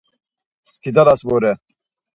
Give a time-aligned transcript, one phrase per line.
[0.73, 1.53] Skidalas vore!